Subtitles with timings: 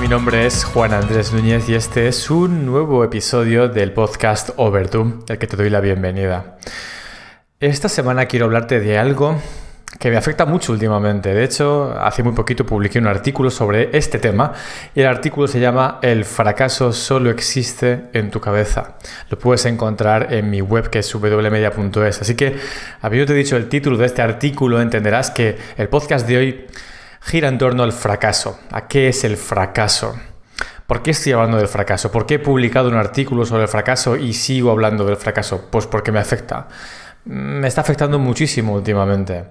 [0.00, 5.18] Mi nombre es Juan Andrés Núñez y este es un nuevo episodo del podcast Overdue,
[5.28, 6.56] al que te doy la bienvenida.
[7.60, 9.38] Esta semana quiero hablarte de algo
[9.98, 11.34] que me afecta mucho últimamente.
[11.34, 14.54] De hecho, hace muy poquito publiqué un artículo sobre este tema
[14.94, 18.96] y el artículo se llama El fracaso solo existe en tu cabeza.
[19.28, 22.22] Lo puedes encontrar en mi web que es wmedia.es.
[22.22, 22.56] Así que,
[23.02, 26.66] habiéndote dicho el título de este artículo, entenderás que el podcast de hoy
[27.20, 28.58] gira en torno al fracaso.
[28.72, 30.18] ¿A qué es el fracaso?
[30.86, 32.10] ¿Por qué estoy hablando del fracaso?
[32.10, 35.68] ¿Por qué he publicado un artículo sobre el fracaso y sigo hablando del fracaso?
[35.70, 36.66] Pues porque me afecta.
[37.24, 39.44] Me está afectando muchísimo últimamente.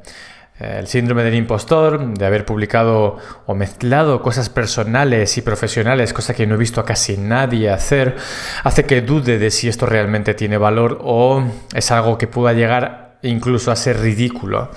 [0.59, 6.45] El síndrome del impostor, de haber publicado o mezclado cosas personales y profesionales, cosa que
[6.45, 8.17] no he visto a casi nadie hacer,
[8.65, 13.08] hace que dude de si esto realmente tiene valor o es algo que pueda llegar
[13.21, 14.71] incluso a ser ridículo.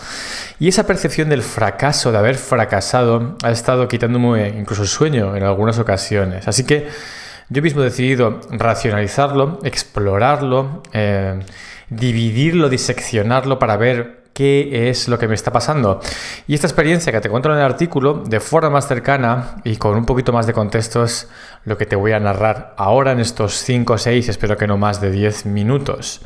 [0.59, 5.43] Y esa percepción del fracaso, de haber fracasado, ha estado quitándome incluso el sueño en
[5.43, 6.48] algunas ocasiones.
[6.48, 6.89] Así que
[7.48, 11.41] yo mismo he decidido racionalizarlo, explorarlo, eh,
[11.91, 16.01] dividirlo, diseccionarlo para ver qué es lo que me está pasando.
[16.47, 19.97] Y esta experiencia que te cuento en el artículo, de forma más cercana y con
[19.97, 21.29] un poquito más de contexto, es
[21.65, 24.79] lo que te voy a narrar ahora en estos 5 o 6, espero que no
[24.79, 26.23] más de 10 minutos.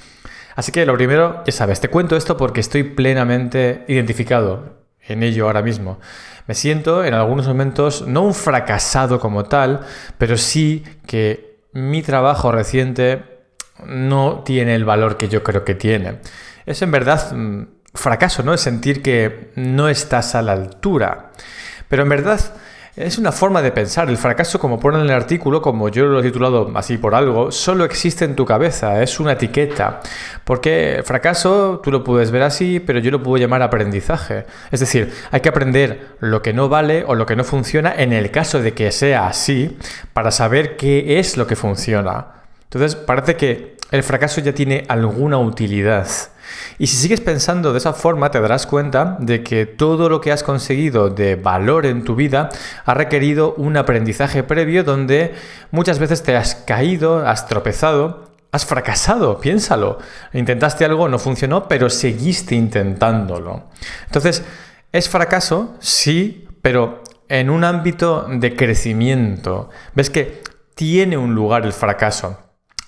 [0.57, 5.47] Así que lo primero, ya sabes, te cuento esto porque estoy plenamente identificado en ello
[5.47, 6.01] ahora mismo.
[6.47, 9.81] Me siento en algunos momentos no un fracasado como tal,
[10.19, 13.23] pero sí que mi trabajo reciente
[13.85, 16.21] no tiene el valor que yo creo que tiene.
[16.65, 17.63] Es en verdad mm,
[17.95, 18.55] fracaso, ¿no?
[18.55, 21.33] Es sentir que no estás a la altura.
[21.89, 22.41] Pero en verdad
[22.97, 24.09] es una forma de pensar.
[24.09, 27.53] El fracaso, como pone en el artículo, como yo lo he titulado así por algo,
[27.53, 30.01] solo existe en tu cabeza, es una etiqueta.
[30.45, 34.47] Porque fracaso tú lo puedes ver así, pero yo lo puedo llamar aprendizaje.
[34.71, 38.15] Es decir, hay que aprender lo que no vale o lo que no funciona en
[38.15, 39.77] el caso de que sea así,
[40.15, 42.29] para saber qué es lo que funciona.
[42.65, 46.07] Entonces, parece que el fracaso ya tiene alguna utilidad.
[46.79, 50.33] Y si sigues pensando de esa forma, te darás cuenta de que todo lo que
[50.33, 52.51] has conseguido de valor en tu vida
[52.85, 55.35] ha requerido un aprendizaje previo donde
[55.71, 59.99] muchas veces te has caído, has tropezado, has fracasado, piénsalo.
[60.33, 63.65] Intentaste algo, no funcionó, pero seguiste intentándolo.
[64.07, 64.45] Entonces,
[64.93, 65.75] ¿es fracaso?
[65.81, 69.71] Sí, pero en un ámbito de crecimiento.
[69.95, 70.43] ¿Ves que
[70.75, 72.46] tiene un lugar el fracaso?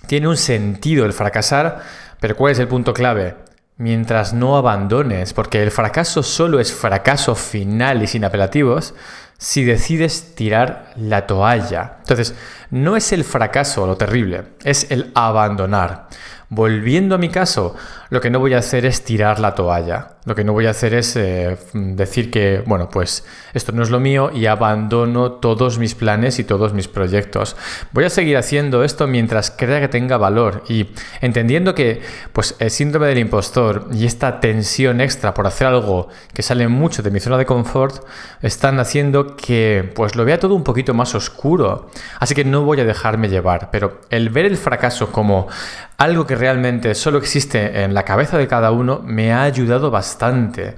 [0.09, 1.83] Tiene un sentido el fracasar,
[2.19, 3.37] pero ¿cuál es el punto clave?
[3.79, 8.93] mientras no abandones, porque el fracaso solo es fracaso final y sin apelativos
[9.39, 11.97] si decides tirar la toalla.
[12.01, 12.35] Entonces,
[12.71, 16.09] no es el fracaso lo terrible, es el abandonar.
[16.51, 17.77] Volviendo a mi caso,
[18.09, 20.17] lo que no voy a hacer es tirar la toalla.
[20.25, 23.91] Lo que no voy a hacer es eh, decir que, bueno, pues esto no es
[23.91, 27.55] lo mío y abandono todos mis planes y todos mis proyectos.
[27.93, 30.87] Voy a seguir haciendo esto mientras crea que tenga valor y
[31.21, 32.01] entendiendo que,
[32.33, 37.03] pues, el síndrome del impostor y esta tensión extra por hacer algo que sale mucho
[37.03, 38.07] de mi zona de confort
[38.41, 41.91] están haciendo que, pues, lo vea todo un poquito más oscuro.
[42.19, 45.49] Así que no voy a dejarme llevar, pero el ver el fracaso como
[45.97, 50.77] algo que realmente solo existe en la cabeza de cada uno me ha ayudado bastante.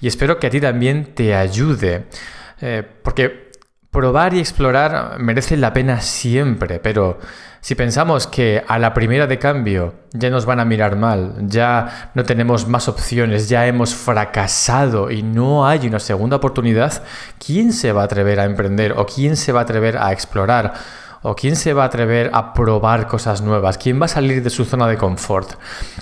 [0.00, 2.06] Y espero que a ti también te ayude.
[2.60, 3.49] Eh, porque
[3.90, 7.18] probar y explorar merece la pena siempre, pero
[7.60, 12.10] si pensamos que a la primera de cambio ya nos van a mirar mal, ya
[12.14, 17.02] no tenemos más opciones, ya hemos fracasado y no hay una segunda oportunidad,
[17.44, 20.72] ¿quién se va a atrever a emprender o quién se va a atrever a explorar?
[21.22, 23.76] ¿O quién se va a atrever a probar cosas nuevas?
[23.76, 25.50] ¿Quién va a salir de su zona de confort?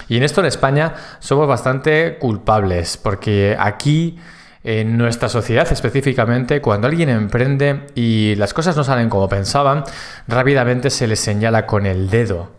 [0.08, 4.20] Y en esto en España somos bastante culpables, porque aquí
[4.64, 9.84] en nuestra sociedad específicamente, cuando alguien emprende y las cosas no salen como pensaban,
[10.26, 12.50] rápidamente se le señala con el dedo.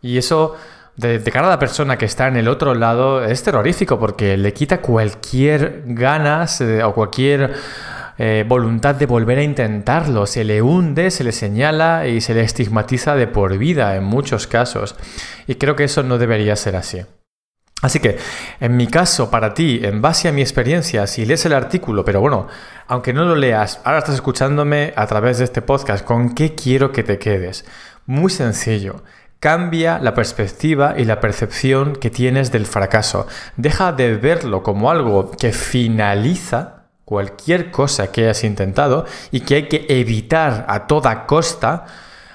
[0.00, 0.56] Y eso,
[0.96, 4.52] de, cara a la persona que está en el otro lado, es terrorífico porque le
[4.52, 7.54] quita cualquier ganas eh, o cualquier
[8.18, 10.26] eh, voluntad de volver a intentarlo.
[10.26, 14.46] Se le hunde, se le señala y se le estigmatiza de por vida en muchos
[14.46, 14.96] casos.
[15.46, 17.02] Y creo que eso no debería ser así.
[17.82, 18.16] Así que,
[18.60, 22.20] en mi caso, para ti, en base a mi experiencia, si lees el artículo, pero
[22.20, 22.46] bueno,
[22.86, 26.92] aunque no lo leas, ahora estás escuchándome a través de este podcast, ¿con qué quiero
[26.92, 27.64] que te quedes?
[28.06, 29.02] Muy sencillo.
[29.40, 33.26] Cambia la perspectiva y la percepción que tienes del fracaso.
[33.56, 39.68] Deja de verlo como algo que finaliza cualquier cosa que hayas intentado y que hay
[39.68, 41.86] que evitar a toda costa,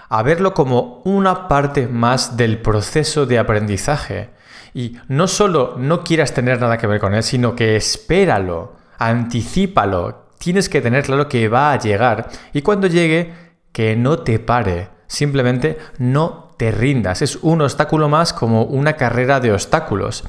[0.10, 4.36] a verlo como una parte más del proceso de aprendizaje.
[4.78, 10.28] Y no solo no quieras tener nada que ver con él, sino que espéralo, anticípalo,
[10.38, 13.34] tienes que tener claro que va a llegar y cuando llegue,
[13.72, 14.90] que no te pare.
[15.08, 17.24] Simplemente no te rindas.
[17.24, 20.24] Es un obstáculo más como una carrera de obstáculos.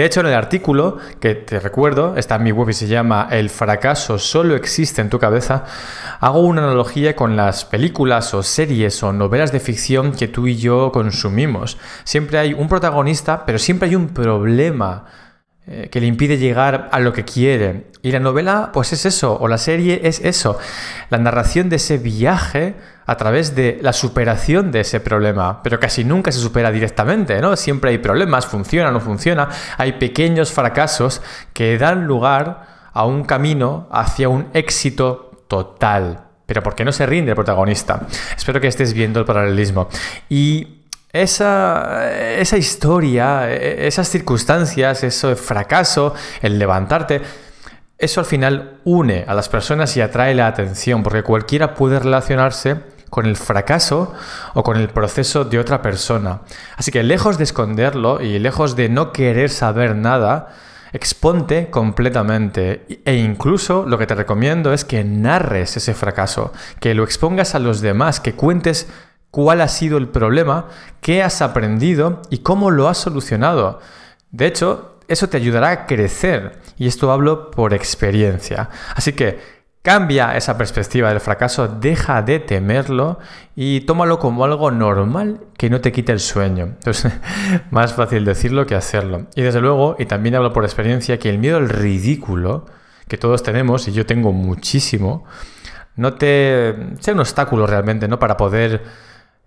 [0.00, 3.28] De hecho, en el artículo, que te recuerdo, está en mi web y se llama
[3.30, 5.66] El fracaso solo existe en tu cabeza,
[6.20, 10.56] hago una analogía con las películas o series o novelas de ficción que tú y
[10.56, 11.76] yo consumimos.
[12.04, 15.04] Siempre hay un protagonista, pero siempre hay un problema
[15.72, 17.86] eh, que le impide llegar a lo que quiere.
[18.02, 20.58] Y la novela, pues es eso, o la serie es eso,
[21.10, 22.74] la narración de ese viaje
[23.06, 27.54] a través de la superación de ese problema, pero casi nunca se supera directamente, ¿no?
[27.54, 31.22] Siempre hay problemas, funciona, no funciona, hay pequeños fracasos
[31.52, 36.24] que dan lugar a un camino hacia un éxito total.
[36.46, 38.08] Pero ¿por qué no se rinde el protagonista?
[38.36, 39.88] Espero que estés viendo el paralelismo.
[40.28, 40.79] Y
[41.12, 47.20] esa, esa historia, esas circunstancias, ese fracaso, el levantarte,
[47.98, 52.76] eso al final une a las personas y atrae la atención, porque cualquiera puede relacionarse
[53.10, 54.14] con el fracaso
[54.54, 56.40] o con el proceso de otra persona.
[56.76, 60.48] Así que lejos de esconderlo y lejos de no querer saber nada,
[60.92, 62.86] exponte completamente.
[63.04, 67.58] E incluso lo que te recomiendo es que narres ese fracaso, que lo expongas a
[67.58, 68.88] los demás, que cuentes
[69.30, 70.66] cuál ha sido el problema,
[71.00, 73.80] qué has aprendido y cómo lo has solucionado.
[74.30, 76.60] De hecho, eso te ayudará a crecer.
[76.76, 78.70] Y esto hablo por experiencia.
[78.94, 83.18] Así que Cambia esa perspectiva del fracaso, deja de temerlo
[83.56, 86.76] y tómalo como algo normal que no te quite el sueño.
[86.84, 87.08] Es
[87.70, 89.28] más fácil decirlo que hacerlo.
[89.34, 92.66] Y desde luego, y también hablo por experiencia, que el miedo al ridículo
[93.08, 95.24] que todos tenemos, y yo tengo muchísimo,
[95.96, 98.18] no te sea un obstáculo realmente, ¿no?
[98.18, 98.82] Para poder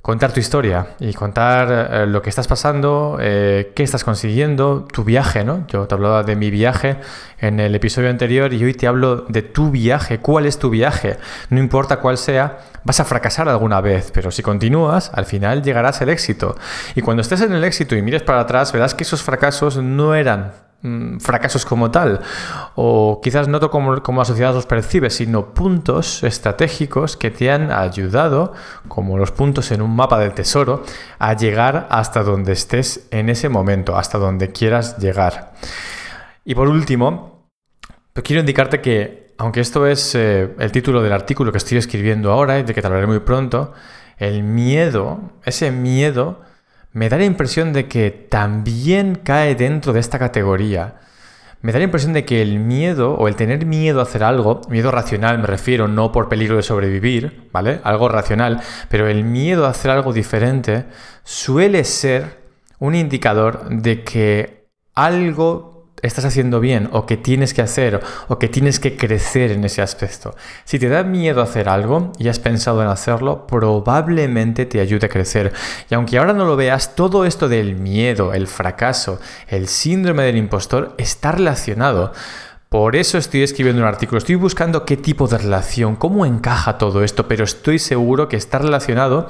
[0.04, 5.06] contar tu historia y contar eh, lo que estás pasando, eh, qué estás consiguiendo, tu
[5.06, 5.66] viaje, ¿no?
[5.68, 6.98] Yo te hablaba de mi viaje
[7.40, 11.16] en el episodio anterior y hoy te hablo de tu viaje, cuál es tu viaje.
[11.50, 16.02] No importa cuál sea, vas a fracasar alguna vez, pero si continúas, al final llegarás
[16.02, 16.58] al éxito.
[16.96, 20.16] Y cuando estés en el éxito y mires para atrás, verás que esos fracasos no
[20.16, 20.52] eran
[21.20, 22.20] fracasos como tal,
[22.76, 27.72] o quizás no como, como la sociedad los percibe, sino puntos estratégicos que te han
[27.72, 28.54] ayudado,
[28.90, 30.84] como los puntos en un mapa del tesoro,
[31.20, 35.54] a llegar hasta donde estés en ese momento, hasta donde quieras llegar.
[36.44, 37.48] Y por último,
[38.22, 42.60] quiero indicarte que, aunque esto es eh, el título del artículo que estoy escribiendo ahora
[42.60, 43.74] y de que te hablaré muy pronto,
[44.18, 46.42] el miedo, ese miedo,
[46.94, 50.96] me da la impresión de que también cae dentro de esta categoría.
[51.62, 54.62] Me da la impresión de que el miedo o el tener miedo a hacer algo,
[54.70, 57.80] miedo racional me refiero, no por peligro de sobrevivir, ¿vale?
[57.84, 60.86] Algo racional, pero el miedo a hacer algo diferente
[61.24, 62.44] suele ser
[62.80, 65.73] un indicador de que algo
[66.04, 69.82] estás haciendo bien o que tienes que hacer o que tienes que crecer en ese
[69.82, 70.36] aspecto.
[70.66, 75.10] Si te da miedo hacer algo y has pensado en hacerlo, probablemente te ayude a
[75.10, 75.54] crecer.
[75.90, 80.38] Y aunque ahora no lo veas, todo esto del miedo, el fracaso, el síndrome del
[80.38, 82.12] impostor está relacionado.
[82.74, 87.04] Por eso estoy escribiendo un artículo, estoy buscando qué tipo de relación, cómo encaja todo
[87.04, 89.28] esto, pero estoy seguro que está relacionado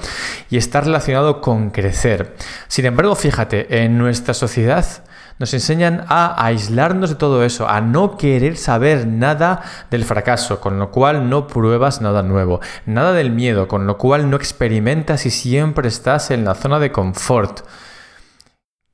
[0.49, 2.37] y está relacionado con crecer.
[2.69, 5.03] Sin embargo, fíjate, en nuestra sociedad
[5.39, 10.79] nos enseñan a aislarnos de todo eso, a no querer saber nada del fracaso, con
[10.79, 15.31] lo cual no pruebas nada nuevo, nada del miedo, con lo cual no experimentas y
[15.31, 17.61] siempre estás en la zona de confort.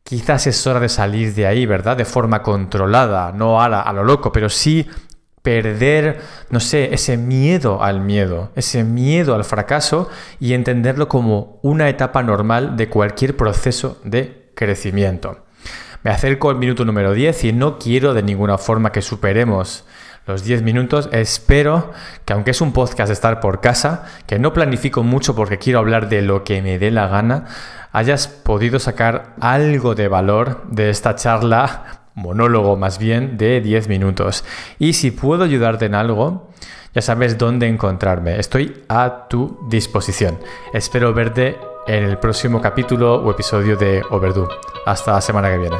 [0.03, 1.95] Quizás es hora de salir de ahí, ¿verdad?
[1.95, 4.87] De forma controlada, no a, a lo loco, pero sí
[5.41, 6.19] perder,
[6.49, 12.23] no sé, ese miedo al miedo, ese miedo al fracaso y entenderlo como una etapa
[12.23, 15.45] normal de cualquier proceso de crecimiento.
[16.01, 19.83] Me acerco al minuto número 10 y no quiero de ninguna forma que superemos
[20.27, 21.09] los 10 minutos.
[21.11, 21.91] Espero
[22.23, 25.79] que aunque es un podcast de estar por casa, que no planifico mucho porque quiero
[25.79, 27.47] hablar de lo que me dé la gana,
[27.91, 34.45] hayas podido sacar algo de valor de esta charla, monólogo más bien, de 10 minutos.
[34.77, 36.49] Y si puedo ayudarte en algo,
[36.95, 38.39] ya sabes dónde encontrarme.
[38.39, 40.39] Estoy a tu disposición.
[40.73, 41.57] Espero verte
[41.89, 44.47] en el próximo capítulo o episodio de Overdue.
[44.85, 45.77] Hasta la semana que viene.